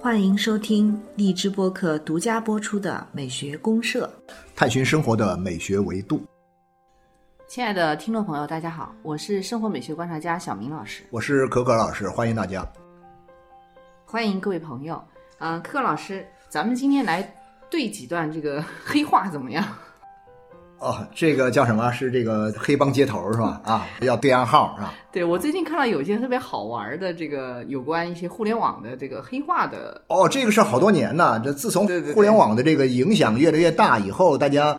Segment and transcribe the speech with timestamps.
[0.00, 4.10] 欢迎收听荔枝播客独家播出的《美学公社》，
[4.56, 6.22] 探寻生活的美学维度。
[7.46, 12.66] 亲爱的听众朋友，大家好，我是生活美学观察家小明老师，我是可可老师，欢迎大家。
[14.06, 15.02] 欢迎各位朋友。
[15.40, 17.22] 嗯、可可老师，咱们今天来
[17.68, 19.64] 对几段这个 黑话怎么样？
[20.80, 21.90] 哦，这个叫什么？
[21.92, 23.60] 是这个黑帮接头是吧？
[23.64, 24.94] 啊，要对暗号是吧？
[25.10, 31.40] 对我最近看到有一些特别好玩的这个有关一些互联网的这个黑话的，哦，这个事儿好多年呢。
[31.44, 34.78] 这自从互联网的这个影响越来越大以后，大家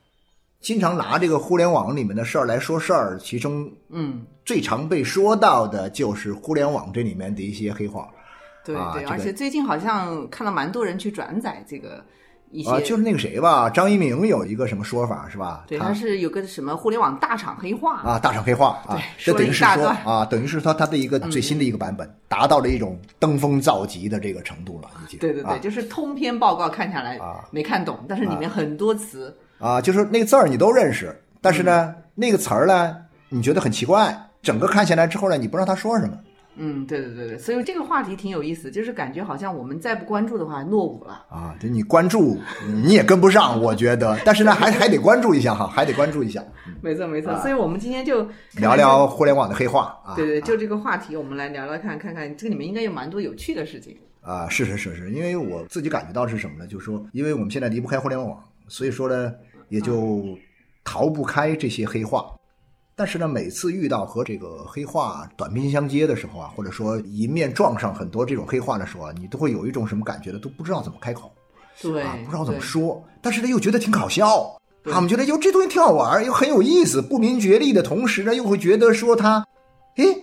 [0.62, 8.08] 经常拿这个互联网里面的事儿来说事儿，其中嗯，最常被说到的就是互联网这里面的一些黑话
[8.64, 12.04] 对对，而且最近好像看到蛮多人去转载这个
[12.52, 15.64] 一些，啊，就是那个谁吧，张一鸣有一个什么说法是吧？
[15.68, 25.20] 对，他他是有个什么互联网大厂黑化，啊，大厂黑化啊对，这等于是说啊，等于是说他的一个最新的一个版本，达到了一种登峰造极的这个程度了，已经。
[25.20, 32.96] 对对对，啊就是通篇报告看下来啊没看懂，但是里面很多词，啊，就是那个字儿你都认识，但是嗯呢，那个词儿呢，
[33.30, 36.18] 你觉得很奇怪，整个看下来之后呢，你不知道他说什么。
[36.62, 41.26] 嗯，对对对对，所以这个话题挺有意思，就是感觉好像我们再不关注的话落伍了。
[41.30, 42.38] 啊，就你关注
[42.84, 46.44] 你也跟不上，我觉得，但是呢，还还得关注一下哈， 还得关注一下，
[46.82, 50.16] 没错没错，所以我们今天就啊聊聊互联网的黑话啊。
[50.16, 53.96] 对对，就这个话题，我们来聊聊看，看看这个里面应该有蛮多有趣的事情。
[54.22, 56.68] 啊，是是是是，因为我自己感觉到是什么呢？
[56.68, 58.38] 就是说，因为我们现在离不开互联网，
[58.68, 59.34] 所以说呢，
[59.70, 60.38] 也就
[60.84, 62.26] 逃不开这些黑话。
[63.00, 70.40] 但是呢，每次遇到和这个黑话短兵相接的时候啊，或者说迎面撞上很多这种黑话的时候啊，你都会有一种什么感觉呢？
[70.40, 71.32] 都不知道怎么开口
[71.82, 72.60] 对，啊，不知道怎么。
[72.60, 74.54] 说，但是呢，又觉得挺搞笑。
[74.84, 79.48] 对啊我们觉得哟，这东西挺好玩，又很有意思，不明觉厉的同时呢，又会觉得说他，
[79.96, 80.22] 诶，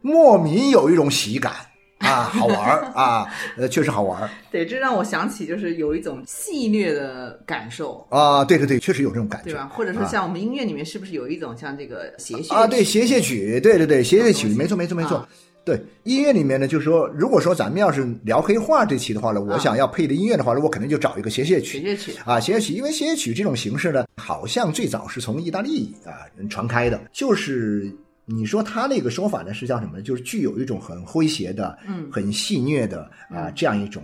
[0.00, 1.52] 莫名有一种喜感
[1.98, 3.26] 啊，好玩儿啊，
[3.56, 4.28] 呃，确实好玩儿。
[4.52, 9.70] 对，这让我想起就是有一种戏谑的感受，啊，对对对，确实有这种感觉，对吧？
[9.74, 10.08] 或者说啊。
[10.08, 15.16] 像我们音乐里面是不是有一种像这个谐谑啊，对，谐谑曲，对对对，谐谑曲，没错没错没错。
[15.18, 15.28] 啊。
[15.64, 21.80] 对音乐里面呢，就是说，如果说咱们要是聊黑话这期的话呢，我啊想要配的音乐的话呢，我肯定就找一个谐谑曲。
[21.80, 27.92] 谐谑曲，啊，谐谑曲，因为谐谑曲这种形式呢，好像最早是从意大利啊传开的，就是
[28.26, 30.02] 你说他那个说法呢是叫什么呢？
[30.02, 34.02] 就是具有一种很诙谐的、嗯很戏谑的啊这样一种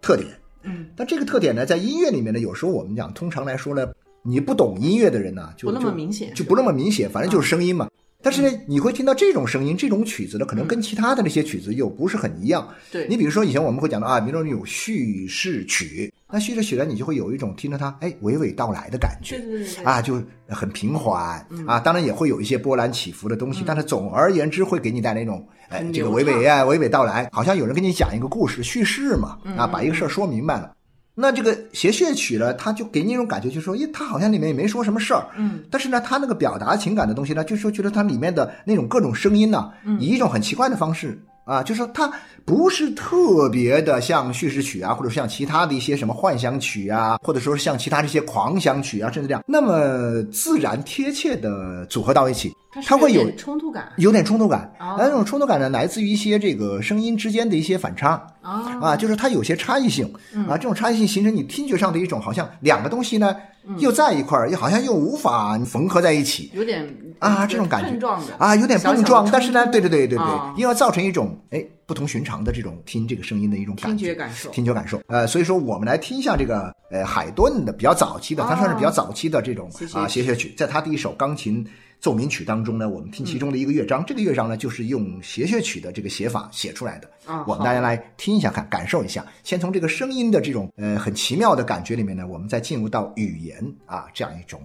[0.00, 0.28] 特点。
[0.62, 3.86] 嗯，但这个特点呢，在音乐里面呢，有时候我们讲，通常来说呢，
[4.22, 7.88] 你不懂音乐的人呢，就不那么就明显，就不那么明显，反正就是声音嘛。
[8.24, 12.66] 但是呢，你会听到这种声音，这种曲子呢，可能跟其他的那些曲子又不是很一样。
[12.90, 19.36] 对，你比如说，以前我们会讲到啊，比如说有叙事曲，那叙事曲呢，你就会有一种听着它哎娓娓道来的感觉。
[19.36, 21.66] 对对对对，啊，就很平缓嗯。
[21.66, 30.72] 啊，当然也会有一些波澜起伏的东西，但是总而言之会给你带来一种哎这个娓娓啊娓娓道来，好像有人跟你讲一个故事叙事嘛嗯啊，把一个事儿说明白了。
[31.14, 39.70] 那这个谐谑曲呢，它就给你一种感觉，就是说，咦，它好像里面也没说什么事儿，嗯，但是呢，它那个表达情感的东西呢，就是说觉得它里面的那种各种声音呢，
[40.00, 41.18] 以一种很奇怪的方式。
[41.46, 42.10] 啊，就是说它
[42.46, 49.44] 不是特别的像叙事曲啊，或者像其他的一些什么幻想曲啊，或者说像其他这些狂想曲啊，甚至这样。
[49.46, 52.50] 那么自然贴切的组合到一起，
[52.82, 54.72] 它会有冲突感有点冲突感。
[54.80, 58.26] 哦那这种冲突感呢，来自于一些这个声音之间的一些反差。
[58.40, 63.34] 啊啊，就是它有些差异性嗯啊，这种差异性形成你听觉上的一种好像两个东西呢
[63.78, 66.86] 又在一块儿，又好像又无法缝合在一起有点
[67.18, 74.08] 啊，这种感觉碰撞的啊，有点碰撞，冲但是呢，对对对对对啊，又要造成一种哎不同寻常的这种听这个声音的一种听感觉。
[74.08, 81.66] 觉感受，听觉感受，呃，所以说我们来听一下这个呃海顿的比较早期的，它算是比较早期的这种啊谐谑曲，在他的一首钢琴
[82.04, 89.24] 奏鸣曲当中呢，我们听其中的一个乐章，这个乐章呢就是用谐谑曲的这个写法写出来的，啊，我们大家来听一下看，感受一下。
[89.42, 93.56] 先从这个声音的这种呃很奇妙的感觉里面呢，我们再进入到语言
[93.86, 94.60] 啊这样一种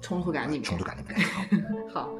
[0.00, 1.18] 冲突感里面冲突感里面。
[1.92, 2.10] 好 好。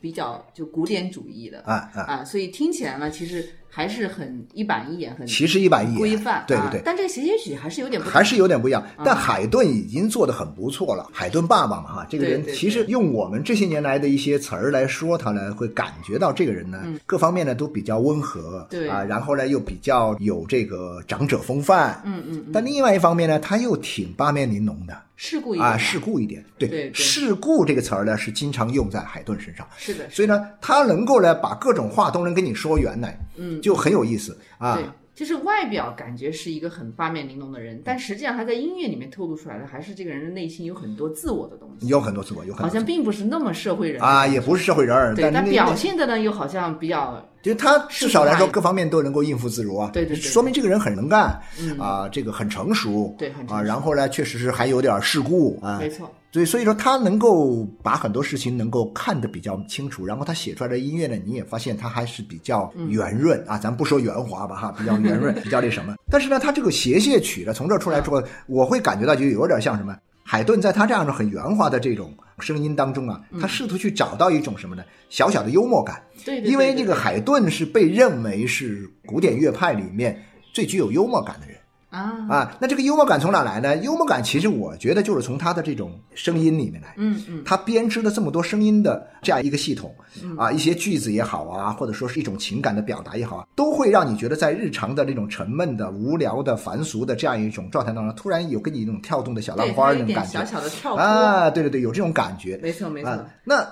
[0.00, 6.82] 比较就古典主义的啊啊，啊，所以听起来呢，其实还是很一板一眼，很其实一板一眼，规范，对对对啊。
[6.82, 11.06] 但这个协协曲还是有点还是有点不一样，但海顿已经做得很不错了。
[11.12, 26.42] 海顿爸爸嘛，哈，这个人其实用我们这些年来的一些词儿来说他呢，会感觉到这个人呢，各方面呢都比较温和，对啊，然后呢又比较有这个长者风范，嗯嗯嗯，但另外一方面呢，他又挺八面玲珑的啊，事故一点啊世故一点。
[26.58, 34.76] 对，对对世故这个词儿呢是经常用在海顿身上，是的，所以呢，他能够呢把各种话都能跟你说圆来，嗯，就很有意思啊。
[34.76, 34.84] 对。，
[35.14, 51.78] 就是外表感觉是一个很八面玲珑的人，但实际上他在音乐里面透露出来的，还是这个人的内心有很多自我的东西，有很多自我，有很多好像并不是那么社会人啊，也不是社会人儿，对，但那表现的呢又好像比较就他至少来说各方面都能够应付自如啊，对对对说明这个人很能干，嗯。
[51.78, 53.64] 啊，这个很成熟，啊，对很成熟。
[53.64, 62.90] 然后呢，确实是还有点世故啊，没错，对，所以说他能够把很多事情能够看得比较清楚，然后他写出来的音乐呢，你也发现他还是比较嗯。
[62.90, 65.94] 圆润、啊，咱不说圆滑吧哈，比较圆润，比较那什么。
[66.10, 69.96] 但是呢，他这个谐谑曲呢，从这儿出来之后，我会感觉到就有点像什么。
[70.26, 74.82] 海顿在他这样的很圆滑的这种声音当中啊，他试图去找到一种什么呢？
[75.08, 76.02] 小小的幽默感。
[76.24, 80.20] 对对对，因为对这个海顿是被认为是古典乐派里面
[80.52, 81.55] 最具有幽默感的人。
[81.88, 83.76] 啊，啊，那这个幽默感从哪来呢？
[83.76, 86.94] 幽默感其实我觉得就是从他的这种声音里面来。
[86.96, 89.94] 嗯嗯，他编织了这么多声音的这样一个系统，
[90.36, 102.58] 啊，一些句子也好啊，或者说是一种情感的表达也好啊，都会让你觉得在日常的这种沉闷的、无聊的、凡俗的这样一种状态当中，突然有给你那种跳动的小浪，花那种感觉小小的跳，啊，对对对，有这种感觉。
[102.62, 103.64] 没错没错，啊，那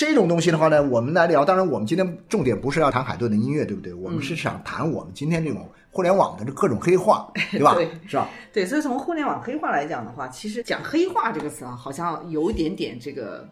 [0.00, 1.44] 这种东西的话呢，我们来聊。
[1.44, 3.92] 当然，我们今天重点不是要谈海顿的音乐，对不对？
[3.92, 7.74] 我们是想谈我们今天这种互联网的这各种黑话， 对吧？
[7.74, 8.26] 对是吧？
[8.50, 13.46] 对，所以从互联网黑话来讲的话，其实讲黑话这个词啊，好像有一点点这个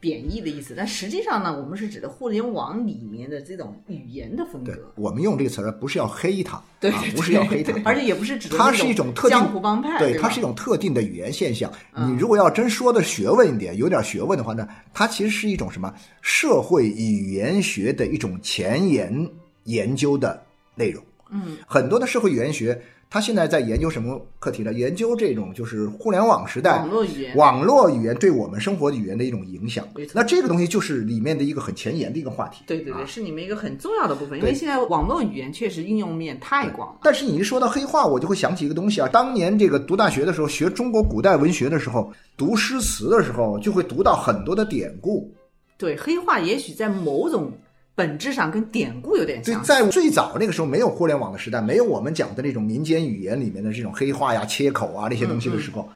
[0.00, 11.70] 贬义的意思，但实际上呢，我们是指的互联网里面的这种语言的风格，，我们用这个词儿不是要黑他，对啊，不是要黑他，而且也不是指的它是一种特定江湖帮派，对，它是一种特定的语言现象。
[11.94, 15.92] 嗯你如果要真说的学问一点，有点学问的话呢，它其实是一种什么
[16.22, 19.28] 社会语言学的一种前沿
[19.64, 20.42] 研究的
[20.74, 21.04] 内容。
[21.30, 22.80] 嗯，很多的社会语言学，
[23.12, 24.72] 它现在在研究什么课题呢？
[24.72, 29.84] 研究这种就是互联网时代网络语言，网络语言对我们生活语言的一种影响。
[30.14, 32.62] 那这个东西就是里面的一个很前沿的一个话题。
[32.68, 37.00] 对对对，啊是里面一个很重要的部分，因为现在网络语言确实应用面太广了。
[37.02, 39.08] 但是你一说到黑话，我就会想起一个东西啊。
[39.08, 45.28] 当年这个读大学的时候，学中国古代文学的时候，读诗词的时候，就会读到很多的典故。
[45.76, 47.50] 对，黑话也许在某种
[48.00, 49.62] 本质上跟典故有点对，像。
[49.62, 55.86] 在最早那个时候，没有互联网的时代，没有我们讲的那种民间语言里面的这种黑话呀、切口啊那些东西的时候，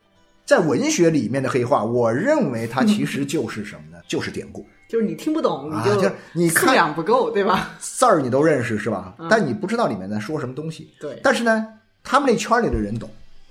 [0.44, 3.98] 在文学里面的黑话，我认为它其 实就是什么呢？
[4.06, 4.66] 就是典故。
[4.86, 7.70] 就是你听不懂，啊你就就是你素看养不够，对吧？
[7.80, 9.14] 字儿你都认识是吧？
[9.30, 10.90] 但你不知道里面在说什么东西。
[11.00, 11.66] 对但是呢，
[12.02, 13.08] 他们那圈里的人懂。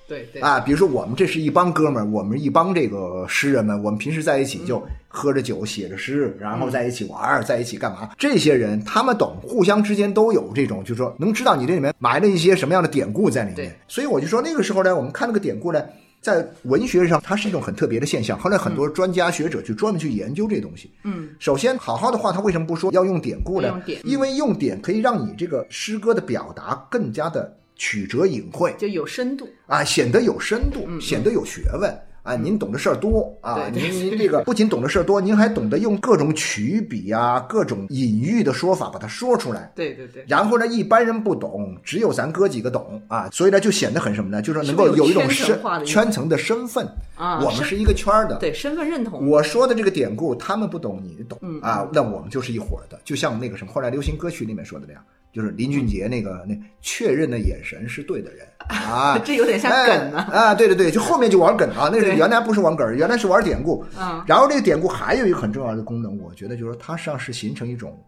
[0.08, 8.10] 对对啊，比如说我们这是一帮哥们儿，我们一帮这个诗人们，我们平时在一起就喝着酒、写着诗，然后在一起玩儿，在一起干嘛？
[8.18, 13.72] 这些人他们懂，互相之间都有这种，就是说能知道你这里面埋了一些什么样的典故在里面对。
[13.88, 15.84] 所以我就说那个时候呢，我们看那个典故呢。
[16.22, 18.40] 在文学上，它是一种很特别的现象。
[18.40, 20.90] 后来很多专家学者去专门去研究这东西。
[21.04, 23.84] 嗯，首先，好好的话，他为什么不说要用典故呢？
[24.06, 28.74] 因为用典可以让你这个诗歌的表达更加的曲折隐晦。
[28.78, 29.48] 就有深度。
[29.68, 32.36] 啊，显得有深度，嗯显得有学问啊！
[32.36, 39.72] 您懂的事儿多啊，您您这个不仅懂的事儿多，您还懂得用各种曲笔啊、各种隐喻的说法把它说出来。
[39.76, 44.42] 对对对，然后呢，一般人不懂，只有咱哥几个懂啊，所以呢，就显得很什么呢？
[44.42, 48.38] 就是能够有有一种圈层化的身圈层的身份啊我们是一个圈儿的。
[48.38, 49.28] 对身份认同。
[49.28, 55.04] 我说的这个典故，他们不懂，你懂、嗯啊，那我们就是一伙儿的，就像那个什么，后来流行歌曲里面说的那样，
[55.34, 63.84] 就是林俊杰那个那确认的眼神是对的人 啊 这有点像梗呢哎啊，对对对，就后面就玩梗啊，那是原来不是玩梗，原来是玩典故。
[64.00, 68.00] 嗯然后这个典故还有一个很重要的功能，我觉得就是它实际上是形成一种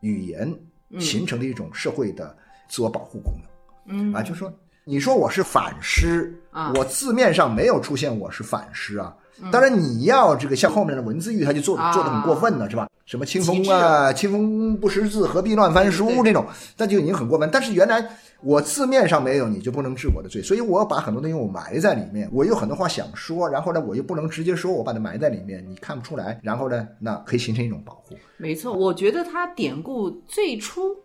[0.00, 0.54] 语言
[1.00, 2.36] 形成的一种社会的
[2.68, 4.12] 自我保护功能。
[4.12, 4.52] 嗯啊，就说
[4.84, 9.16] 你说我是反诗啊我字面上没有出现我是反诗啊。
[9.52, 12.88] 当然，你要这个像后面的文字狱，他就做做的很过分了，是吧？
[13.04, 16.44] 什么清风啊，清风不识字，何必乱翻书这种，
[16.76, 17.48] 那就已经很过分。
[17.52, 18.04] 但是原来
[18.42, 28.16] 我字面上没有，你就不能治我的罪，所以我把很多东西我埋在里面，我有很多话想说，然后呢，我又不能直接说，我把它埋在里面，你看不出来，然后呢，那可以形成一种保护。
[28.38, 30.96] 没错，我觉得它典故最初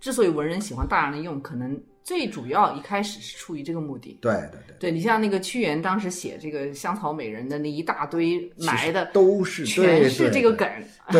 [0.00, 4.18] 之所以文人喜欢大量的用，可能最主要一开始是出于这个目的。
[4.20, 10.68] 对对对，对你像那个屈原当时写这个香草美人的那一大堆埋的，都是全是这个梗，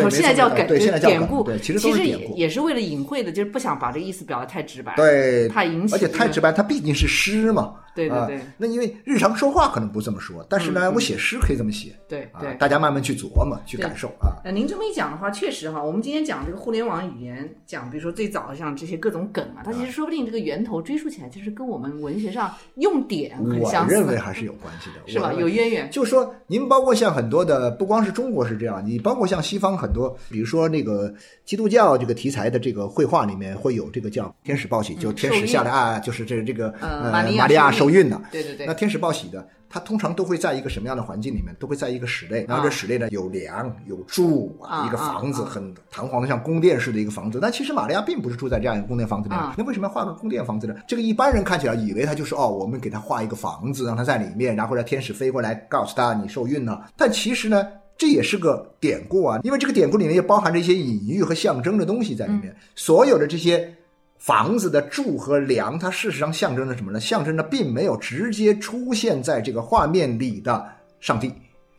[0.03, 7.75] 我现在叫梗，对现在叫典故，对，其实都是典故，也是为了隐晦的，就是不想把这个意思表达太直白，对，怕引起，而且太直白，它毕竟是诗嘛。
[7.95, 11.95] 对对对，那因为日常说话可能不这么说，但是呢，我写诗可以这么写。
[12.07, 14.35] 对对，大家慢慢去琢磨、去感受啊。
[14.43, 23.95] 呃，您这么一讲的话，确实哈，我们今天讲这个互联网语言，讲比如说最早的像这些各种梗啊，它其实说不定这个源头追溯起来，就是跟我们文学上用典很相似。
[23.95, 25.33] 我认为还是有关系的，是吧？
[25.33, 25.89] 有渊源。
[25.89, 31.13] 就说您包括像很多的，不光是中国是这样，你包括像西方很多，比如说那个
[31.45, 38.21] 基督教这个题材的这个绘画里面会有这个叫天使报喜，就天使下来啊，就是这这个呃玛利亚受孕的。
[38.31, 38.67] 对对对。
[38.67, 41.55] 那天使报喜的，它通常都会在一个什么样的环境里面？
[41.59, 47.39] 都会在一个室内，然后这室内呢有梁有柱啊，一个房子很堂皇的，像宫殿式的一个房子。
[47.41, 50.75] 但其实玛利亚并不是住在这样一个宫殿房子里面，那为什么要画个宫殿房子呢？
[50.87, 56.87] 这个一般人看起来以为他就是哦，我们给他画一个房子，让他在里面，然后让天使飞过来告诉他你受孕了。
[56.95, 57.65] 但其实呢，
[57.97, 62.55] 这也是个典故啊，因为这个典故里面也包含着一些隐喻和象征的东西在里面。
[62.75, 63.75] 所有的这些。
[64.21, 66.99] 房子的柱和梁，它事实上象征着什么呢？
[66.99, 70.63] 象征着并没有直接出现在这个画面里的
[70.99, 71.33] 上帝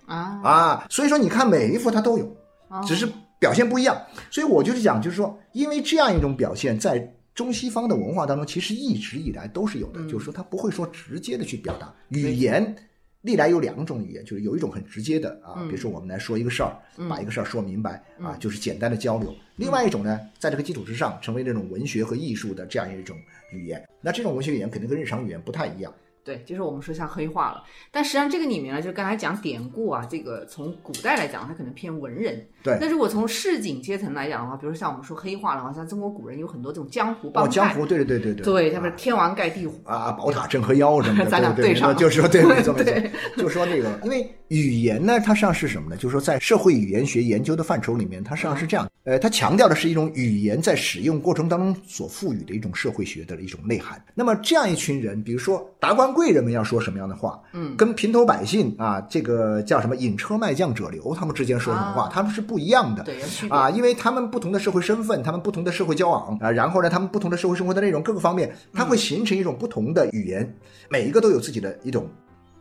[0.07, 0.87] 啊啊！
[0.91, 2.37] 所以说，你看每一幅它都有，
[2.85, 3.09] 只是
[3.39, 3.97] 表现不一样。
[4.29, 6.99] 所以我就是讲，就是说，因为这样一种表现，在
[7.33, 10.05] 中西方的文化当中，其实一直以来都是有的。
[10.09, 12.75] 就是说，它不会说直接的去表达语言。
[13.23, 16.77] 历来有两种语言，就是有一种很直接的啊，比如说我们来说一个事儿，
[17.09, 19.35] 把一个事儿说明白啊，就是简单的交流。
[19.57, 23.17] 另外一种呢，在这个基础之上，成为这种文学和艺术的这样一种
[23.53, 23.83] 语言。
[24.01, 25.93] 那这种文学语言肯定跟日常语言不太一样。
[26.25, 32.47] 对，就是我们说像黑化了，但实际上这个里面呢，就刚才讲典故啊，这个从古代来讲，它可能偏文人。
[32.63, 32.79] 对。
[32.81, 37.51] 那如果从市井阶层来讲的话，比如像我们说黑化的话，像中国古人有很多这种江湖帮派。
[37.51, 38.45] 哦，江湖，对对对对对。
[38.45, 41.31] 对，他们天王盖地虎啊，宝塔镇河妖什么的。
[41.31, 41.97] 咱俩对上。
[41.97, 42.95] 就是说，对，没错没错。
[43.37, 45.97] 就说那个，因为语言呢，它实际上是什么呢？
[45.97, 48.89] 就是说，在社会语言学研究的范畴里面，它实际上是这样。
[49.05, 54.01] 呃，它强调的是一种语言在使用过程当中所赋予的一种社会学的一种内涵。
[54.15, 63.03] 那么这样一群人，比如说达官贵人们要说什么样的话，嗯，跟平头百姓啊，这个叫什么引车卖将者流，他们之间说什么话，他们是不一样的。
[63.03, 70.57] 对，啊，因为他们不同的社会身份，他们不同的社会交往啊，然后呢，他们不同的社会生活的内容各个方面，它会形成一种不同的语言，
[70.89, 72.09] 每一个都有自己的一种，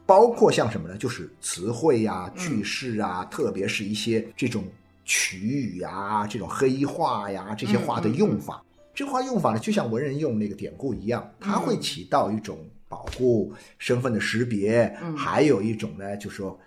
[0.07, 0.98] 包括像什么呢？
[0.98, 4.63] 就是词汇呀、句式啊，特别是一些这种。
[5.03, 16.60] 曲语呀，这种黑话呀，这些话的用法，这话用法呢，就像文人用那个典故一样，它会起到一种保护身份的识别，还有一种呢，就是说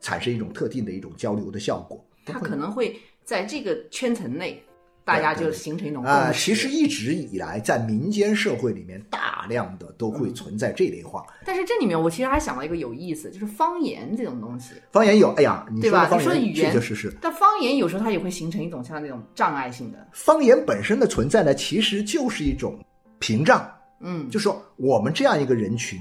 [0.00, 2.04] 产生一种特定的一种交流的效果。
[2.24, 4.62] 它可能会在这个圈层内。
[5.10, 11.24] 大家就形成一种呃，其实一直以来在民间社会里面，大量的都会存在这类话。
[11.44, 14.74] 但是这里面我其实还想到一个有意思，就是方言这种东西。
[14.92, 16.08] 方言有，哎呀，对吧？
[16.12, 17.12] 你说语言确确实实。
[17.20, 20.08] 但方言有时候它也会形成一种像那种障碍性的。
[20.12, 22.78] 方言本身的存在呢，其实就是一种
[23.18, 23.68] 屏障。
[24.00, 25.98] 嗯，就说我们这样一个人群。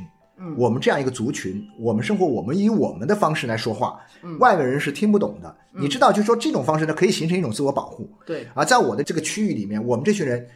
[0.57, 5.55] 我们这样一个族群，我们生活，我们以我们的方式来说话，嗯外面人是听不懂的。
[5.73, 8.09] 你知道，就说这种方式呢，可以形成一种自我保护。
[8.25, 10.47] 对啊，在我的这个区域里面，我们这群人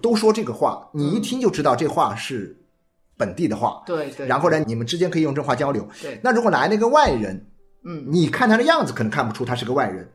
[0.00, 2.56] 都说这个话，你一听就知道这话是
[3.16, 3.82] 本地的话。
[3.86, 4.26] 对对。
[4.26, 5.88] 然后呢，你们之间可以用这话交流。
[6.02, 6.20] 对。
[6.22, 7.46] 那如果来了一个外人，
[7.84, 10.08] 嗯，你看他的样子，可能看不出他是个外人。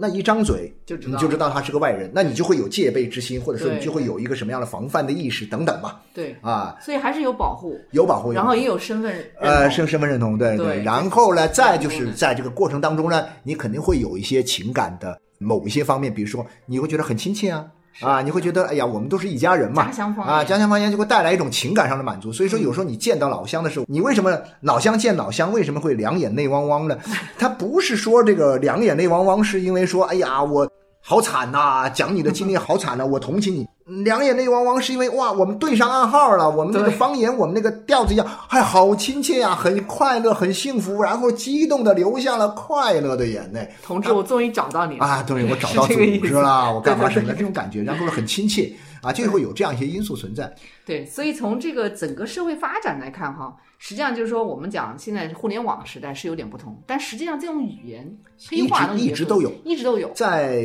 [0.00, 6.00] 那一张嘴，就你就知道他是个外人，那你就会有戒备之心，或者说你就会有一个什么样的防范的意识等等吧。
[6.14, 10.82] 对啊，所以还是有保护，有保护，然后也有身份呃身身份认同，对对。
[10.84, 17.66] 然后呢，再就是在这个过程当中呢，你肯定会有一些情感的某一些方面，比如说你会觉得很亲切啊。
[18.00, 19.90] 啊，你会觉得哎呀，我们都是一家人嘛，
[20.24, 22.32] 啊，家乡方言就会带来一种情感上的满足。
[22.32, 26.96] 所以说，有时候你见到老乡的时候，你为什么老乡见老乡为什么会两眼泪汪汪呢？
[27.38, 30.70] 他不是说这个两眼泪汪汪，是因为说哎呀我。
[31.00, 31.88] 好惨呐！
[31.88, 33.66] 讲你的经历好惨呐，我同情你。
[33.88, 36.48] 两眼泪汪汪，是因为哇，我们对上暗号了。
[36.48, 43.66] 我们那个方言，我们那个调子一样，还好亲切呀，很快乐，很幸福，然后激动的流下了快乐的眼泪。
[43.82, 45.22] 同志，我终于找到你了啊！
[45.22, 50.54] 对，我找到 组织了，我干嘛什么的这种感觉，然后很亲切啊，就会有这样一些因素存在。
[50.84, 58.18] 对，所以从这个整个社会发展来看，哈，实际上就是说，我们讲现在互联网时代是有点不同，但实际上这种语言
[58.50, 60.62] 黑化一直都有，一直都有在。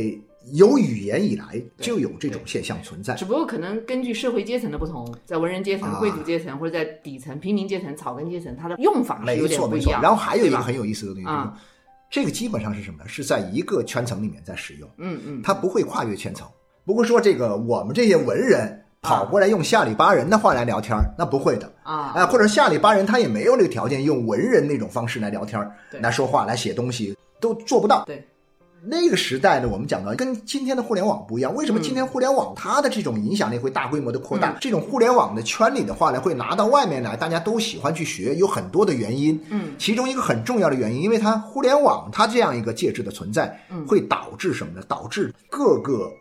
[0.51, 10.01] 有语言以来就有这种现象存在，只不过可能根据社会阶层的不同，在文人阶层、贵族阶层，或者在底层平民阶层、草根阶层，它的用法是有点不一样。
[10.01, 11.29] 然后还有一个很有意思的东西，
[12.11, 13.07] 这个基本上是什么呢？
[13.07, 16.47] 是在一个圈层里面在使用，嗯嗯，它不会跨越圈层。
[16.85, 21.73] 不过说这个我们这些文人跑过来用下里巴人的话来聊天，那不会的。
[21.83, 25.59] 啊哎，或者下里巴人他也没有那个条件用文人那种方式来聊天
[26.01, 28.03] 来说话、来写东西，都做不到。
[28.05, 28.25] 对，
[28.85, 31.55] 那个时代呢，我们讲到跟今天的互联网不一样。
[31.55, 34.51] 为什么嗯今天互联网它的这种影响力会大规模的扩大？
[34.51, 39.39] 嗯这种互联网的圈里的话呢，会拿到外面来，大家都喜欢去学，有很多的原因。
[39.49, 44.83] 嗯，其中一个很重要的原因，因为它互联网它这样一个介质的存在，嗯会导致什么呢？
[44.85, 46.11] 导致各个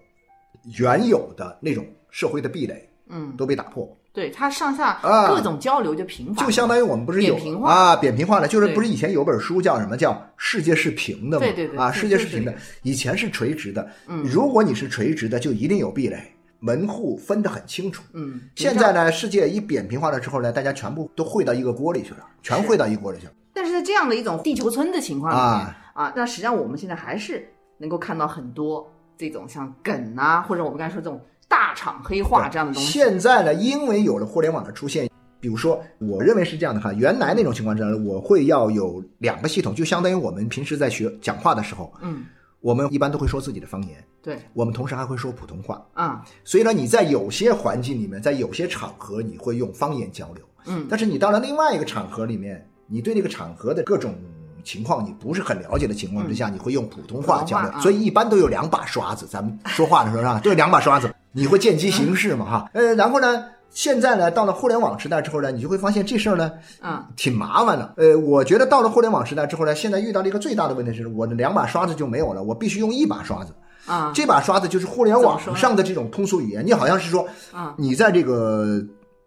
[0.78, 3.88] 原有的那种社会的壁垒嗯，都被打破。
[4.12, 11.46] 对，它上下啊各种交流就频繁，就相当于我们不是有扁平化啊，扁平化了，就是不是以前有本书叫什么叫世界是平的嘛？
[11.46, 13.88] 啊，对对对啊世界是平的以前是垂直的。
[14.08, 16.18] 嗯如果你是垂直的，就一定有壁垒，
[16.60, 18.02] 门户分得很清楚。
[18.12, 25.78] 嗯，现在呢，世界一扁平化了之后呢，大家全部都汇到一个锅里去了，全汇到一锅里去了但是在这样的一种地球村的情况里面啊。
[25.94, 31.20] 啊，那实际上我们现在还是能够看到很多这种像梗啊，或者我们刚才说这种
[31.52, 32.90] 大厂黑化这样的东西。
[32.90, 42.24] 现在呢，因为有了互联网的出现，比如说，我认为是这样的哈，原来那种情况之下，我会要有两个系统，就相当于我们平时在学讲话的时候，嗯，
[42.62, 45.84] 我们一般都会说自己的方言，对，我们同时还会说普通话。
[45.92, 50.42] 啊，所以呢，你在有些环境里面，在有些场合，你会用方言交流。
[50.64, 54.14] 嗯但是你到了另外一个场合里面，你对那个场合的各种
[54.64, 62.70] 情况你不是很了解的情况之下，你会用普通话交流所以一般都有两把刷子，咱们说话的时候啊，都有 两把刷子，你会见机行事嘛哈。
[62.72, 66.52] 呃，然后呢，现在呢，到了互联网时代之后呢，你就会发现这事儿呢，
[66.82, 67.94] 嗯，挺麻烦的。
[67.96, 73.52] 呃，我觉得到了互联网时代之后呢，现在遇到了一个最大的问题是，我的两把刷子就没有了，我必须用一把刷子。
[73.84, 76.64] 啊，这把刷子就是互联网上的这种通俗语言。
[76.64, 78.80] 你好像是说，啊，你在这个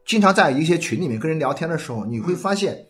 [0.06, 2.86] 经常在一些群里面跟人聊天的时候，你会发现，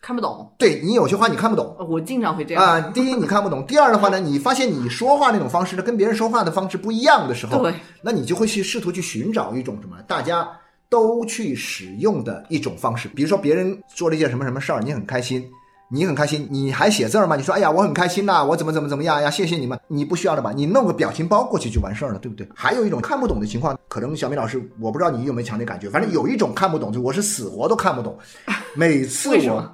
[0.00, 1.74] 看不懂，对你有些话你看不懂。
[1.78, 2.64] 呃我经常会这样。
[2.64, 10.48] 啊，第一 你看不懂，第二的话呢，你发现你说话那种方式呢，跟别人说话的方式不一样的时候，对，那你就会去试图去寻找一种什么大家
[10.88, 13.08] 都去使用的一种方式。
[13.08, 15.44] 比如说别人做了一件什么什么事儿，你很开心，
[15.90, 17.34] 你很开心，你还写字儿吗？
[17.34, 19.28] 你说哎呀，我很开心呐、我怎么怎么怎么样呀？
[19.28, 20.52] 谢谢你们，你不需要了吧？
[20.54, 22.48] 你弄个表情包过去就完事儿了，对不对？
[22.54, 28.16] 还有一种看不懂的情况，可能小明老师，我不知道你有没有强烈感觉，反正有一种看不懂，就我是死活都看不懂，
[28.76, 29.72] 每次我。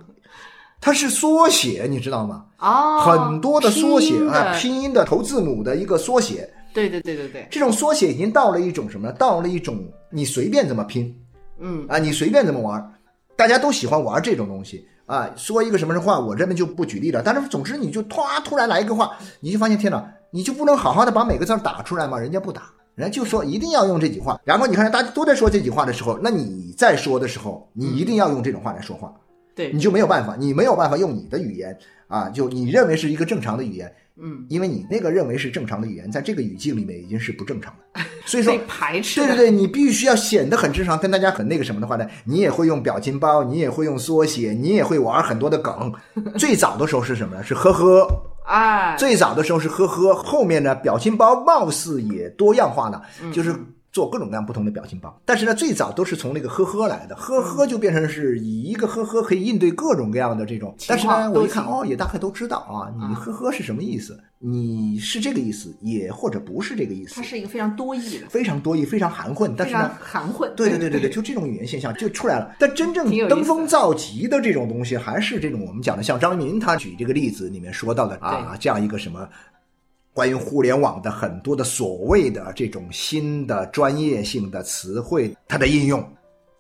[0.85, 2.44] 它是缩写，你知道吗？
[2.59, 9.14] 哦，很多的缩写啊，拼音的头字母的一个缩写，对对对对对，这种缩写已经到了一种什么呢？
[9.14, 11.16] 到了一种你随便怎么拼
[11.59, 12.92] 嗯，啊，你随便怎么玩，
[13.35, 15.31] 大家都喜欢玩这种东西啊。
[15.37, 17.23] 说一个什么话，我这边就不举例了。
[17.25, 22.18] 但是总之，你就突突然来一个话，你就发现天哪，你就不能好好的把每个字打出来吗？
[22.18, 22.64] 人家不打。
[22.94, 29.11] 人家就说一定要用这句话，然后你看大家都在说这句话的时候，那你在说的时候，你一定要用这种话来说话。
[29.55, 31.77] 对你，就没有办法，你没有办法用你的语言
[32.09, 38.61] 啊，就你认为是一个正常的语言，嗯，因为你那个认为是正常的语言，在这个语境里面已经是不正常的， 所以说被。
[38.67, 39.21] 排斥。
[39.21, 45.93] 对对对，你必须要显得很正常，跟大家很那个什么的话呢，你也会用表情包，你也会用缩写，你也会玩很多的梗。
[46.37, 47.43] 最早的时候是什么呢？
[47.43, 48.07] 是呵呵，
[48.47, 53.55] 哎，最早的时候是呵呵，后面呢表情包貌似也多样化了，嗯就是
[53.94, 55.16] 做各种各样不同的表情包。
[55.24, 60.74] 但是呢，最早都是从那个呵呵来的，呵呵就变成是以一个呵呵可以应对各种各样的这种。
[60.88, 64.18] 但是呢，我一看哦，也大概都知道啊，你呵呵是什么意思？
[64.46, 69.54] 你是这个意思，也或者不是这个意思它，是一个非常多义的，非常多义，非常含混。
[69.57, 69.90] 但是呢。
[69.98, 70.52] 含混。
[70.54, 72.54] 对对对对对， 就这种语言现象就出来了。
[72.59, 79.26] 但真正登峰造极的这种东西，还是这种我们讲的，像张明他举这个例子里面说到的啊，这样一个什么
[80.14, 86.00] 关于互联网的很多的所谓的这种新的专业性的词汇，它的应用。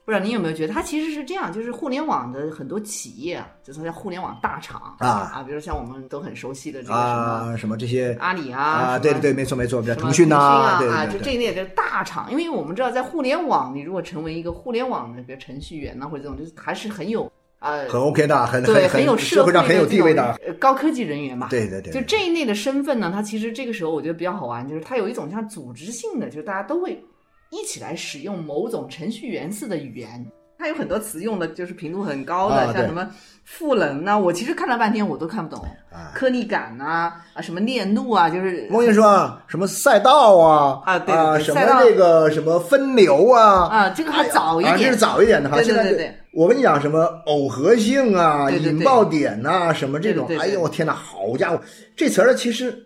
[0.04, 5.06] 不知道您有没有觉得，它其实是这样，就是互联网的很多企业啊，就是叫互联网大厂啊。
[5.08, 8.14] 啊，比如像我们都很熟悉的这个什么啊，什么这些。
[8.20, 21.48] 阿里啊，啊，对对对，没错没错，比如腾讯呐，啊，对啊，对对对，就这一类的大厂，因为我们知道，在互联网，你如果成为一个互联网的，比如程序员呐、或者这种，就是还是很有呃，很 OK 的，很对，很有社社会上很有地位的，呃高科技人员嘛。
[21.48, 27.02] 对对对，就这一类的身份呢，它其实这个时候我觉得比较好玩，就是它有一种像组织性的，就是大家都会
[27.50, 30.26] 一起来使用某种程序员式的语言。
[30.58, 33.08] 它有很多词用的就是频度很高的，啊像什么
[33.44, 35.64] 赋能呐、我其实看了半天我都看不懂。
[35.92, 36.10] 啊。
[36.14, 44.90] 颗粒感呐、啊，什么链路啊，就是我跟你说啊，什么赛道啊啊对对对什么赛道这个什么分流啊啊，这个还早一啊，这点。
[44.92, 45.56] 是早一点的哈。
[45.56, 51.60] 对对对对我跟你讲什么耦合性啊、对对对引爆点呐、什么这种，哎呦我天哪，好家伙，
[51.94, 52.76] 这词儿其实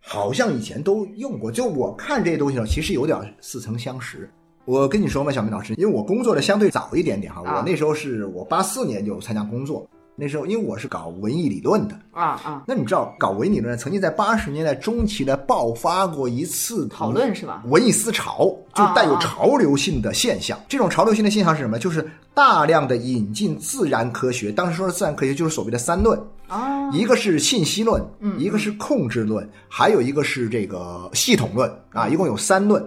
[0.00, 1.50] 好像以前都用过。
[1.50, 4.28] 就我看这些东西呢，其实有点似曾相识。
[4.68, 17.62] 我跟你说嘛，小明老师，因为我工作的相对早一点点哈，啊我那时候是我八四年就参加工作，那时候因为我是搞文艺理论的，啊啊，那你知道搞文艺理论曾经在八十年代中期呢爆发过一次讨论是吧？
[17.68, 20.60] 文艺思潮，就带有潮流性的现象。
[20.68, 21.78] 这种潮流性的现象是什么？
[21.78, 24.52] 就是大量的引进自然科学。
[24.52, 32.86] 当时说的自然科学就是所谓的三论啊，一个是信息论，嗯一个是控制论，还有一个是这个系统论啊，一共有三论。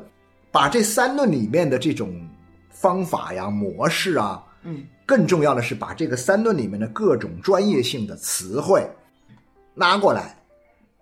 [0.51, 2.27] 把这三论里面的这种
[2.69, 8.85] 方法呀、模式啊，嗯，更重要的是把这个三论里面的各种专业性的词汇
[9.75, 10.35] 拉过来，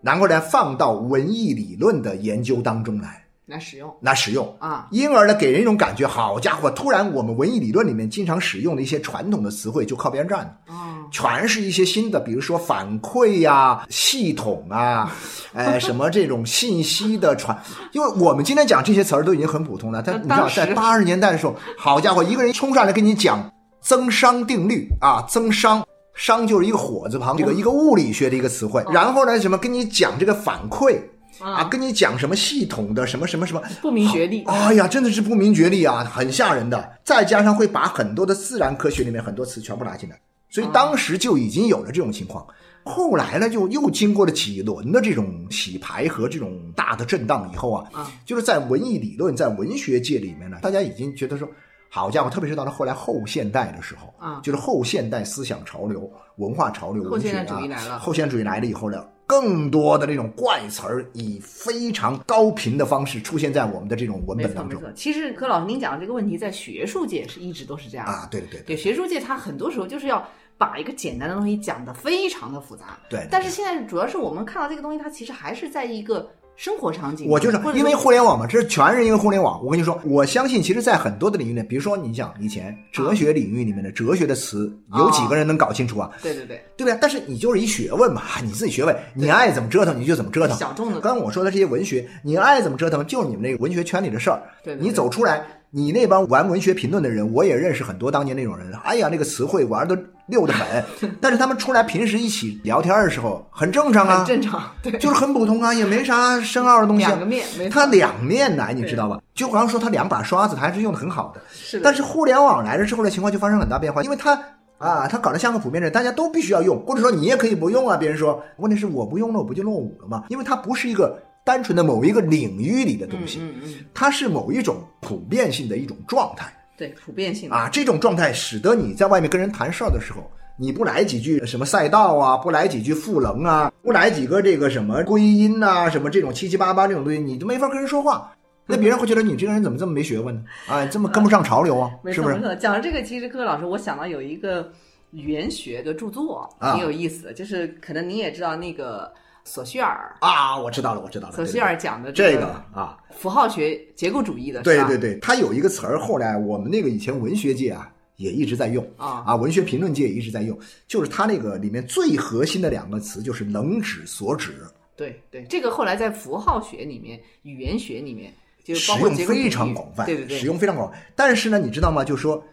[0.01, 3.25] 拿过来放到文艺理论的研究当中来。
[3.49, 10.75] 来使用，来使用啊，因而呢，给人一种感觉，好家伙，突然我们文艺理论里面经常使用的一些传统的词汇就靠边站了，哦，
[11.11, 15.11] 全是一些新的，比如说反馈呀、系统啊，
[15.53, 17.59] 哎，什么这种信息的传，
[17.91, 25.81] 因为我们今天讲这些词儿都已经很普通了，但你知道，在八十年代的时候，好家伙，一个人冲上来跟你讲增熵定律啊，增熵，
[26.15, 30.99] 熵就是一个火字旁，这个一个物理学的一个词汇，然后呢，什么跟你讲这个反馈。
[31.39, 34.43] 啊，跟你讲什么系统的什么什么什么不明觉厉？
[34.43, 36.91] 哎呀，真的是不明觉厉啊，很吓人的。
[37.03, 42.45] 再加上会把很多的自然科学里面很多词全部拉进来，所以当时就已经有了这种情况。
[42.83, 51.47] 后来呢，就又经过了几轮的这种洗牌和这种大的震荡以后啊，就是在文艺理论在文学界里面呢，大家已经觉得说，
[51.89, 59.03] 好家伙，特别是到了后来后现代的时候啊，就是后现代思想潮流、文化潮流、后现代主义来了，后现代主义来了以后呢。
[59.29, 64.81] 更多的这种怪词儿，以非常高频的方式出现在我们的这种文本当中。
[64.81, 68.27] 没错，其实柯老师您讲的这个问题，在学术界是一直都是这样啊。
[68.31, 72.97] 对对对，对学术界它很多时候就是要把一个简单的东西讲得非常的复杂。
[73.07, 76.27] 对，但是现在主要是我们看到这个东西，它其实还是在一个。
[76.59, 79.63] 生活场景，我就是因为互联网嘛，这是全是因为互联网。
[79.63, 86.11] 我跟你说，我相信，其实，在很多的领域内，比如说，你想以前哲学领域里面的哲学的词，有几个人能搞清楚啊？
[86.21, 86.97] 对对对，对不对？
[87.01, 90.57] 但是你就是一学问嘛，你自己学问，你爱怎么折腾你就怎么折腾。
[90.57, 94.43] 小众的，刚刚我说的这些文学，你爱怎么折腾，就是你们那个文学圈里的事儿。
[94.61, 95.45] 对，你走出来。
[95.71, 98.73] 你那帮玩文学评论的人，我也认识很多当年那种人。
[98.83, 100.83] 哎呀，那个词汇玩的溜得很，
[101.21, 107.05] 但是他们出来平时一起聊天的时候，很正常啊，很正常，对，就是很普通啊，也没啥深奥的东西。
[107.05, 109.19] 两个面，他两面来，你知道吧？
[109.35, 111.41] 就好像说他两把刷子，他还是用的很好的。
[111.51, 111.79] 是。
[111.81, 114.41] 但是互联网来了之后的情况就发生很大变化，因为他
[114.79, 117.95] 啊，他搞得像个普遍人，大家都必须要用，或者说你也可以不用啊。
[117.95, 120.23] 别人说，问题是我不用了，我不就落伍了吗？
[120.29, 121.15] 因为它不是一个。
[121.43, 138.31] 单纯的某一个领域里的东西，嗯嗯，它是某一种普遍性的一种状态，对，普遍性啊，这种状态使得你在外面跟人谈事儿的时候，你不来几句什么赛道啊，不来几句赋能啊，不来几个这个什么归因呐，什么这种七七八八这种东西，你都没法跟人说话，
[138.67, 140.43] 那别人会觉得你这个人怎么这么没学问呢？
[140.67, 141.89] 啊，这么跟不上潮流啊？
[142.13, 142.39] 是不是？
[142.59, 144.71] 讲了这个，其实各位老师，我想到有一个
[145.11, 149.11] 语言学的著作，挺有意思的，就是可能你也知道那个。
[149.45, 151.35] 索绪尔啊，我知道了，我知道了。
[151.35, 164.55] 索绪尔讲的这个啊，符号学结构主义的，对对对，他有一个词儿，后来我们那个以前文学界啊也一直在用啊啊，文学评论界也一直在用，就是他那个里面最核心的两个词就是能指所指。
[164.95, 170.97] 对对，这个后来在符号学里面、语言学里面就使用非常广泛，对对对，使用非常广泛。
[171.15, 172.03] 但是呢，你知道吗？
[172.03, 172.43] 就是说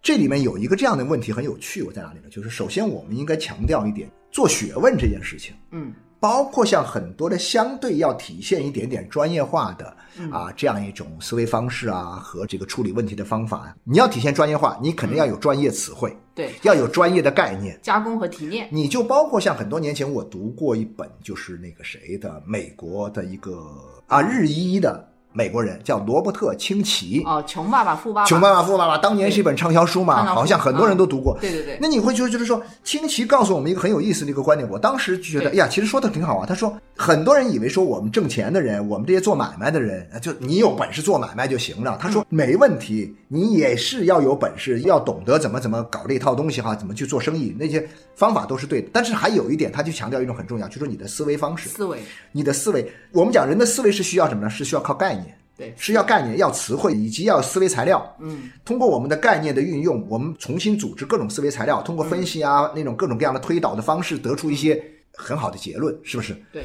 [0.00, 2.30] 这里面有一个这样的问题很有趣，我在哪里呢？
[2.30, 5.92] 就是首先我们应该强调一点，做学问这件事情，嗯。
[6.22, 9.96] 包括像很多的相对要体现一点点专业化的
[10.30, 18.68] 啊这样一种思维方式啊和这个处理问题的方法，你要体现专业化，你肯定要有专业词汇，对，要有专业的概念，加工和提炼。
[18.70, 23.66] 你就包括像很多年前我读过一本，就是那个谁的美国的一个
[24.06, 25.11] 啊日一的。
[25.32, 31.36] 美国人叫罗伯特清崎哦，穷爸爸富爸爸，穷爸爸富爸爸，当年是一本畅销书嘛，好像很多人都读过。
[31.40, 31.78] 对对对。
[31.80, 36.46] 那你会觉得就是说，清崎告诉我们一个很有意思的一个观点，我当时就觉得，哎呀，其实说的挺好啊。
[36.46, 41.98] 他说，很多人以为说我们挣钱的人，我们这些做买卖的人，就你有本事做买卖就行了。
[42.00, 47.88] 他说没问题，你也是要有本事，要懂得怎么怎么搞这套东西哈，怎么去做生意，那些
[48.22, 48.88] 方法都是对的。
[48.92, 51.98] 但是还有一点，他就强调一种很重要，就是说你的思维方式，思维，
[52.30, 52.88] 你的思维。
[53.10, 54.48] 我们讲人的思维是需要什么呢？
[54.48, 55.36] 是需要靠概念。
[55.58, 58.16] 对，是要概念，要词汇，以及要思维材料。
[58.20, 64.82] 嗯，通过我们的概念的运用，我们重新组织各种思维材料，通过分析啊那种各种各样的推导的方式，得出一些
[65.14, 66.34] 很好的结论，是不是？
[66.52, 66.64] 对。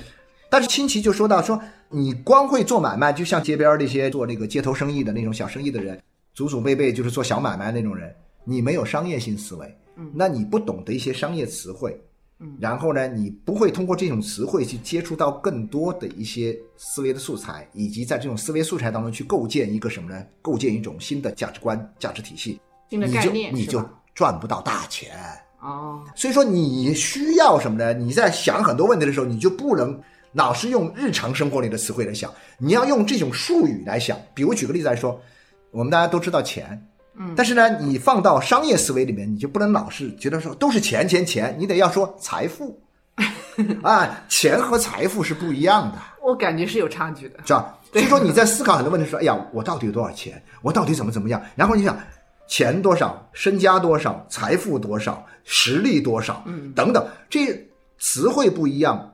[0.49, 6.01] 但是清奇就说到说，你光会做买卖，就像街边那些做那个街头生意的那种小生意的人，
[6.33, 8.15] 祖祖辈辈就是做小买卖那种人，
[8.45, 11.99] 你没有商业性思维，嗯，那你不懂得一些商业词汇。
[12.39, 20.23] 嗯，然后呢，你不会通过这种词汇去接触到更多的一些思维的素材，以及在这种思维素材当中去构建一个什么呢？
[20.39, 22.59] 构建一种新的价值观、价值体系，
[22.91, 23.83] 新的概念，你就
[24.13, 25.17] 赚不到大钱。
[25.59, 27.91] 哦，所以说你需要什么呢？
[27.91, 29.99] 你在想很多问题的时候，你就不能
[30.33, 34.15] 老是用日常生活里的词汇来想，你要用这种术语来想。
[34.35, 35.19] 比如举个例子来说，
[35.71, 36.79] 我们大家都知道钱，
[37.17, 42.79] 嗯，但是呢，你放到商业思维里面，你就不能老是觉得说都是钱钱钱，你得要说财富
[43.81, 45.97] 啊，钱和财富是不一样的。
[46.23, 47.39] 我感觉是有差距的。
[47.45, 47.73] 是吧？
[47.93, 50.41] 所以说你在思考很多问题说，哎呀，我到底有多少钱？
[50.61, 51.41] 我到底怎么怎么样？
[51.55, 51.97] 然后你想，
[52.47, 57.47] 钱多少，身家多少，财富多少，实力多少，嗯，等等，这
[57.97, 59.13] 词汇不一样，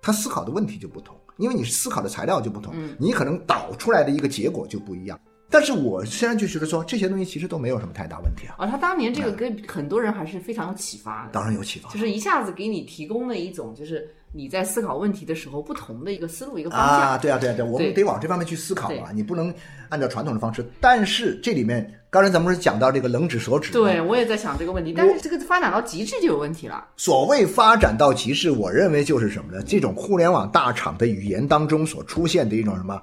[0.00, 5.18] 他思考的问题就不同，因为你思考的材料就不同，你可能导出来的一个结果就不一样。
[5.52, 11.98] 但是我现在就觉得说，这些东西其实都没有什么太大问题啊，啊，他当年这个给很多人还是非常有启发的，当然有启发就。
[11.98, 16.88] 是一下子给你提供了一种，就是你在思考问题的时候不同的一个思路、一个方向。
[16.88, 19.54] 啊，对啊，对啊，对啊，我们得往这方面去思考啊，你不能
[19.90, 20.64] 按照传统的方式。
[20.80, 26.88] 但是这里面，刚才咱们不是讲到这个冷指所指，对，我也在想这个问题，但是这个发展到极致就有问题了。
[26.96, 29.62] 所谓发展到极致，我认为就是什么呢？
[29.66, 33.00] 这种互联网大厂的语言当中所出现的一种什么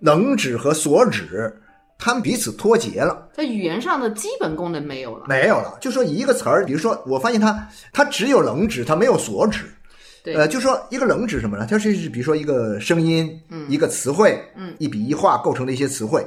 [0.00, 1.56] 冷指和所指，
[1.98, 5.26] 他们彼此脱节了，在语言上的基本功能没有了。
[5.28, 5.78] 没有了。
[5.80, 9.64] 就说一个词儿，比如说，我发现它它只有冷指，它没有所指。
[10.22, 11.66] 对呃，就说一个冷指什么呢？
[11.68, 16.24] 它是比如说一个声音，嗯，一个词汇，嗯，一笔一画构成的一些词汇。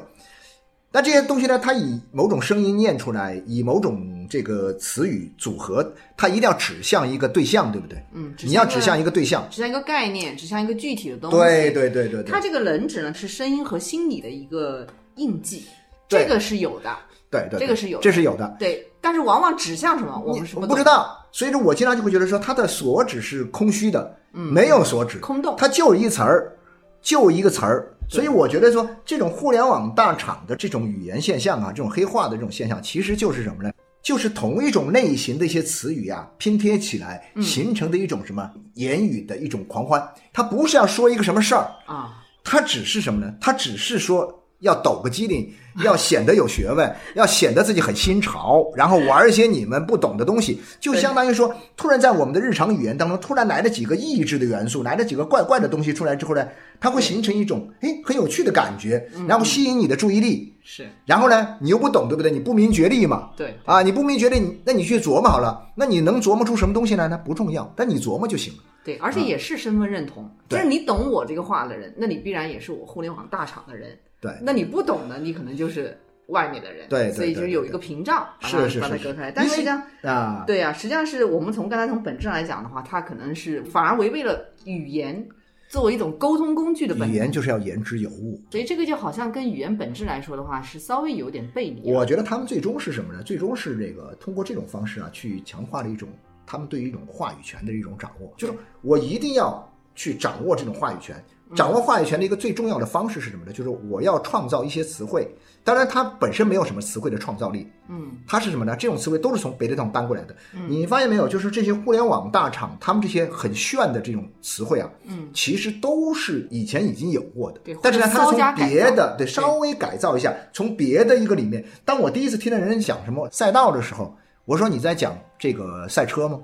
[0.90, 8.02] 那这些东西呢，它以某种声音念出来，以某种这个词语组合，它一定要指向一个对象，对不对？
[8.14, 9.46] 嗯，你要指向一个对象。
[9.52, 11.38] 指向一个概念，指向一个具体的东西。
[11.38, 15.66] 对对对对对它，这个冷指呢是声音和心理的一个印记，
[16.08, 16.96] 这个是有的。
[17.30, 18.56] 对对，这个是有的这是有的。
[18.58, 25.56] 对，但是往往指向什么，我们不懂不知道，所以说我经常就会觉得说，它的所指是空虚的，没有所指，空洞。
[25.58, 26.58] 它就一词儿，
[27.02, 27.94] 就一个词儿。
[28.10, 33.70] 所以我觉得说，这种互联网大厂的这种语言现象啊，这种黑化的这种现象，其实就是什么呢？
[34.02, 40.02] 就是同一种类型的一些词语啊，拼贴起来形成的一种什么言语的一种狂欢。
[40.32, 43.34] 它不是要说一个什么事儿，啊，它只是什么呢？
[43.42, 45.48] 它只是说要抖个机灵，
[45.84, 56.48] 要显得有学问，要显得自己很新潮，然后玩一些你们不懂的东西，就相当于说，突然在我们的日常语言当中，突然来了几个意志的元素，来了几个怪怪的东西出来之后呢，
[56.80, 60.54] 它会形成一种哎很有趣的感觉，然后吸引你的注意力。
[60.70, 62.30] 是然后呢，你又不懂，对不对？
[62.30, 63.30] 你不明觉厉嘛。
[63.38, 67.18] 对啊，你不明觉厉，你那你去琢磨好了，那你能琢磨出什么东西来呢？
[67.24, 68.60] 不重要，但你琢磨就行了。
[68.84, 73.98] 对，而且也是身份认同，嗯就是你懂我这个话的人，那你必然也是我互联网大厂的人。
[74.20, 76.90] 对那你不懂的，你可能就是外面的人。
[76.90, 79.32] 对对所以就是有一个屏障，把它是是是把它隔开来。
[79.32, 85.26] 但实际上，啊，对啊、实际上是我们从刚才从本质上来讲的话，它可能是反而违背了语言
[85.70, 87.14] 作为一种沟通工具的本质。
[87.14, 88.42] 语言就是要言之有物。
[88.52, 91.92] 所以这个就好像跟语言本质来说的话，是稍微有点背离。
[91.92, 93.22] 我觉得他们最终是什么呢？
[93.24, 96.10] 最终是这个通过这种方式啊，去强化了一种
[96.46, 98.34] 他们对于一种话语权的一种掌握。
[98.38, 101.22] 就是我一定要去掌握这种话语权。
[101.56, 103.52] 掌握话语权的一个最重要的方式是什么呢？
[103.52, 105.28] 就是我要创造一些词汇。
[105.64, 108.74] 当然，它本身没有什么词汇的创造力，嗯，它是什么呢？
[108.80, 110.34] 这种词汇都是从别的地方搬过来的。
[110.70, 111.28] 你发现没有？
[111.28, 121.64] 就是这些互联网大厂，他们这些很炫的这种词汇啊，嗯，其实都是以前已经有过的对，但是呢，或者它是稍加改造从别的对对稍微改造一下，从别的一个里面。
[121.84, 126.40] 当我第一次听到人家讲什么赛道的时候，我说你在讲这个赛车吗？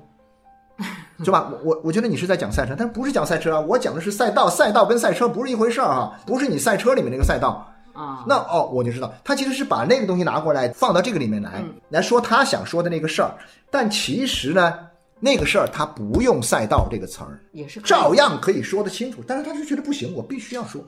[1.24, 1.50] 是吧？
[1.64, 7.70] 我我我觉得你是在讲赛车，但不是讲赛车啊，我讲的是赛道，赛道跟赛车不是一回事儿啊，不是你赛车里面那个赛道。
[7.94, 13.32] 啊，那哦，我就知道，他其实是把那个东西拿过来放到这个里面来，嗯来说他想说的那个事儿。
[13.70, 14.80] 但其实呢，
[15.20, 19.24] 那个事儿他不用“赛道”这个词儿，也是照样可以说得清楚。
[19.28, 20.82] 但是他就觉得不行，我必须要说。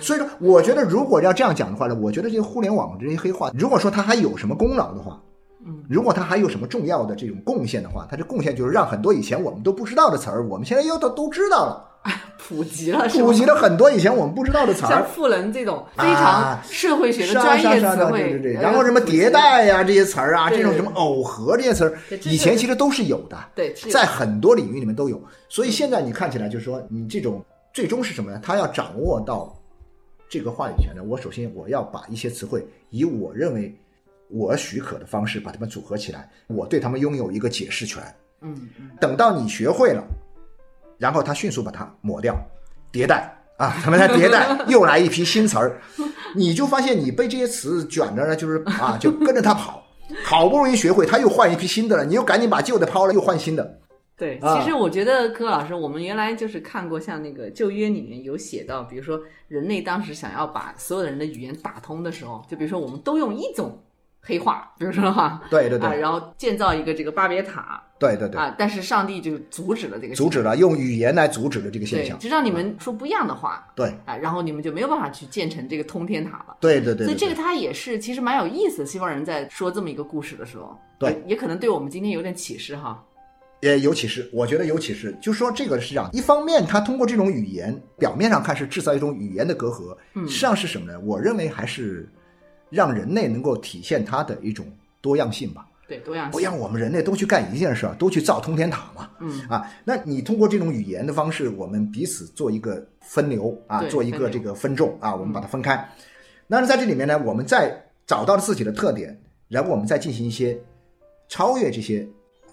[0.00, 5.20] 所以说，我觉得如果要这样讲的话呢，我觉得这个互联网这些黑话，如果说它还有什么功劳的话，
[5.66, 11.84] 嗯，如果他还有什么重要的这种贡献的话，他这贡献就是让很多以前我们都不知道的词儿，我们现在又都都知道了，
[12.38, 14.88] 普及了，普及了很多以前我们不知道的词儿。
[14.88, 15.04] 像。
[15.06, 16.60] 赋能这种非啊。
[16.62, 25.20] 常社会学的专业词汇，对对对，呃然后什么迭代呀、这些词儿啊，这种什么耦合这些词儿以前其实都是有的，对在很多领域里面都有。
[25.48, 28.40] 所以现在你看起来就是说，你这种最终是什么呢？
[28.42, 29.52] 他要掌握到
[30.28, 33.74] 这个话语权呢，我首先我要把一些词汇以我认为
[34.28, 38.02] 我许可的方式把它们组合起来，我对他们拥有一个解释权。
[38.40, 40.04] 嗯嗯，等到你学会了，
[40.98, 42.36] 然后他迅速把它抹掉，
[42.92, 43.34] 迭代。
[43.56, 45.80] 啊，他们在迭代，又来一批新词儿，
[46.36, 49.82] 你就发现你被这些词卷着呢，就是啊，就跟着他跑，
[50.24, 53.80] 好不容易学会，他又换一批新的了，你又赶紧把旧的抛了，又换新的。
[54.16, 54.60] 对，啊。
[54.60, 63.76] 其实我觉得柯老师，我们原来就是看过像那个旧约里面有写到，比如说人类当时想要把所有的人的语言打通的时候，就比如说我们都用一种
[64.28, 72.18] 黑化，比如说哈，啊，对对对然后建造一个这个巴别塔对对对，啊，但是上帝就阻止了这个阻止了用语言来阻止了这个现对，象。
[72.18, 76.58] 就让你们说不一样的话对啊，然后你们就没有办法去建成这个通天塔了。
[76.60, 78.84] 对对对，对所以这个对它也是其实蛮有意思。
[78.84, 83.02] 西方人在说这么一个故事的时候，对也，也可能对我们今天有点启示哈。
[83.60, 91.00] 也有启示，我觉得有启示，就说这个是这样，一方面他通过这种语言，表面上看是制造一种语言的隔阂，嗯实际上是什么呢？
[91.00, 92.08] 我认为还是
[92.70, 94.66] 让人类能够体现它的一种
[95.00, 95.66] 多样性吧。
[95.86, 96.48] 对，多样性不性。
[96.48, 99.10] 让我们人类都去干一件事儿，都去造通天塔嘛。
[99.20, 105.88] 嗯啊，那你通过这种语言的方式，我们彼此做一个分流啊，做一个这个分众啊，我们把它分开。
[106.46, 107.74] 那在这里面呢，我们再
[108.06, 110.58] 找到了自己的特点，然后我们再进行一些
[111.28, 112.06] 超越这些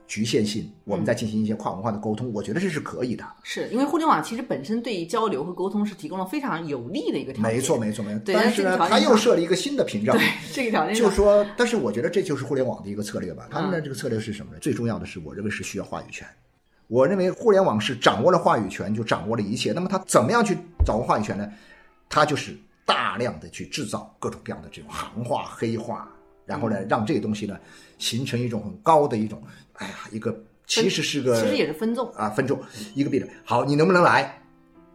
[0.07, 3.25] 局限性，我们再进行一些跨文化的沟通，我觉得这是可以的。
[3.43, 7.53] 是因为互联网其实本身对于交流和沟通是提供了非常有利的一个条件。
[7.53, 8.21] 没错，没错，没错。
[8.25, 10.15] 但是呢，但是这个条件它又设了一个新的屏障。
[10.17, 13.47] 对这个条件，就是说，但是我觉得这就是互联网的一个策略吧。
[13.49, 14.59] 他们嗯的这个策略是什么呢？
[14.59, 16.27] 最重要的是，我认为是需要话语权。
[16.87, 19.71] 我认为互联网是掌握了话语权，就掌握了一切。
[19.71, 21.51] 那么它怎么样去掌握话语权呢？
[22.07, 26.07] 它就是大量的去制造各种各样的这种行话、黑话，
[26.45, 27.57] 然后呢，让这个东西呢
[27.97, 29.41] 形成一种很高的一种，
[29.77, 30.35] 哎呀，一个
[30.65, 32.11] 其实是个其实也是分众。
[32.13, 32.59] 啊分众
[32.93, 33.25] 一个比例。
[33.43, 34.41] 好，你能不能来？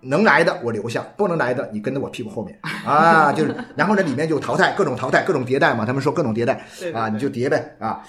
[0.03, 6.65] 能来的我留下，不能来的你跟在我屁股后面 啊，就是，然后呢里面就淘汰各种淘汰各种迭代嘛，他们说各种迭代
[6.95, 8.03] 啊，你就叠呗啊，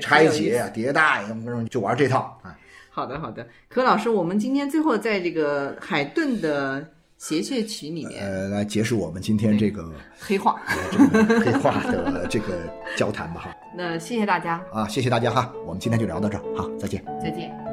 [0.00, 1.24] 拆解迭代，
[1.68, 2.56] 就玩这套啊。
[2.90, 3.44] 好的，好的。
[3.68, 6.88] 可老师，我们今天最后在这个海顿的
[7.22, 10.60] 谐谑曲里面，呃，来结束我们今天这个黑话。
[10.90, 17.00] 这个黑话的 这个交谈吧哈那谢谢大家，啊，谢谢大家哈，我们今天就聊到这儿，好，再见。
[17.22, 17.71] 再见。